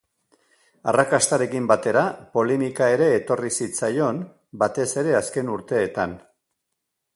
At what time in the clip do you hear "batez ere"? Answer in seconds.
4.65-5.15